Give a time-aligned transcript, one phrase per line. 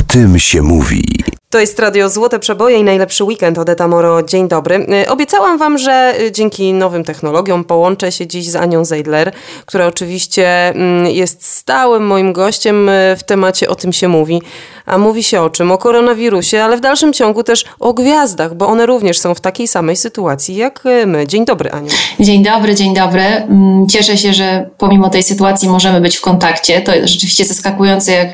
[0.00, 1.02] O tym się mówi.
[1.50, 3.58] To jest Radio Złote Przeboje i najlepszy weekend.
[3.58, 4.86] Odeta Moro, dzień dobry.
[5.04, 9.32] Y, obiecałam Wam, że y, dzięki nowym technologiom połączę się dziś z Anią Zeidler,
[9.66, 14.42] która oczywiście mm, jest stałym moim gościem y, w temacie O tym się mówi.
[14.86, 15.72] A mówi się o czym?
[15.72, 19.68] O koronawirusie, ale w dalszym ciągu też o gwiazdach, bo one również są w takiej
[19.68, 21.26] samej sytuacji jak my.
[21.26, 21.90] Dzień dobry, Aniu.
[22.20, 23.22] Dzień dobry, dzień dobry.
[23.22, 26.80] Mm, cieszę się, że pomimo tej sytuacji możemy być w kontakcie.
[26.80, 28.28] To rzeczywiście zaskakujące, jak,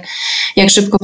[0.57, 0.99] jak szybko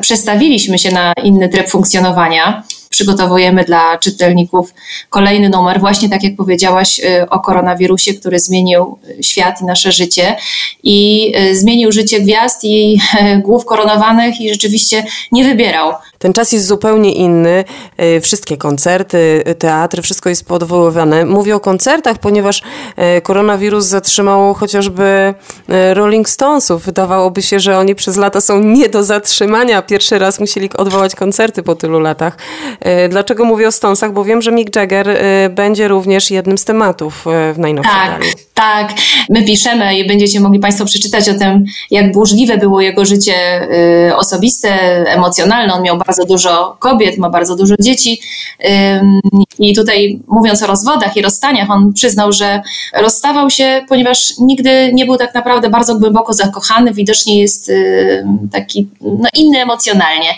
[0.00, 2.62] przestawiliśmy się na inny tryb funkcjonowania.
[2.90, 4.74] Przygotowujemy dla czytelników
[5.10, 9.92] kolejny numer, właśnie tak jak powiedziałaś y, o koronawirusie, który zmienił y, świat i nasze
[9.92, 10.36] życie
[10.82, 13.00] i y, zmienił życie gwiazd i
[13.44, 15.92] głów koronowanych i rzeczywiście nie wybierał.
[16.18, 17.64] Ten czas jest zupełnie inny.
[18.22, 21.24] Wszystkie koncerty, teatry, wszystko jest podwoływane.
[21.24, 22.62] Mówię o koncertach, ponieważ
[23.22, 25.34] koronawirus zatrzymał chociażby
[25.92, 26.84] Rolling Stonesów.
[26.84, 29.82] Wydawałoby się, że oni przez lata są nie do zatrzymania.
[29.82, 32.36] Pierwszy raz musieli odwołać koncerty po tylu latach.
[32.80, 34.12] E, dlaczego mówię o Stonesach?
[34.12, 38.22] Bo wiem, że Mick Jagger e, będzie również jednym z tematów e, w najnowszej Tak,
[38.58, 38.92] tak.
[39.30, 43.34] My piszemy i będziecie mogli Państwo przeczytać o tym, jak burzliwe było jego życie
[44.16, 44.68] osobiste,
[45.06, 45.74] emocjonalne.
[45.74, 48.20] On miał bardzo dużo kobiet, ma bardzo dużo dzieci.
[49.58, 52.62] I tutaj mówiąc o rozwodach i rozstaniach, on przyznał, że
[52.94, 56.92] rozstawał się, ponieważ nigdy nie był tak naprawdę bardzo głęboko zakochany.
[56.92, 57.72] Widocznie jest
[58.52, 60.34] taki no, inny emocjonalnie.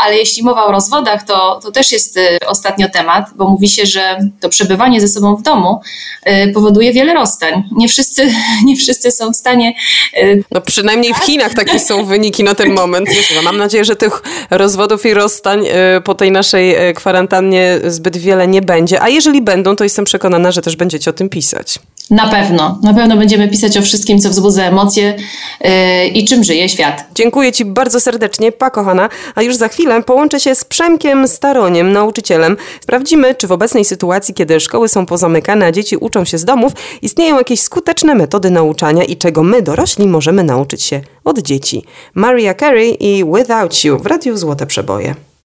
[0.00, 3.86] Ale jeśli mowa o rozwodach, to to, też jest y, ostatnio temat, bo mówi się,
[3.86, 5.80] że to przebywanie ze sobą w domu
[6.28, 7.62] y, powoduje wiele rozstań.
[7.76, 8.34] Nie wszyscy,
[8.66, 9.74] nie wszyscy są w stanie.
[10.22, 13.08] Y, no przynajmniej w Chinach takie są wyniki na ten moment.
[13.44, 15.64] Mam nadzieję, że tych rozwodów i rozstań
[16.04, 19.02] po tej naszej kwarantannie zbyt wiele nie będzie.
[19.02, 21.78] A jeżeli będą, to jestem przekonana, że też będziecie o tym pisać.
[22.10, 22.78] Na pewno.
[22.82, 25.16] Na pewno będziemy pisać o wszystkim, co wzbudza emocje
[25.60, 25.70] yy,
[26.06, 27.04] i czym żyje świat.
[27.14, 29.08] Dziękuję Ci bardzo serdecznie, pa kochana.
[29.34, 32.56] A już za chwilę połączę się z Przemkiem Staroniem, nauczycielem.
[32.80, 36.72] Sprawdzimy, czy w obecnej sytuacji, kiedy szkoły są pozamykane, a dzieci uczą się z domów,
[37.02, 41.84] istnieją jakieś skuteczne metody nauczania i czego my, dorośli, możemy nauczyć się od dzieci.
[42.14, 45.27] Maria Carey i Without You w Radiu Złote Przeboje.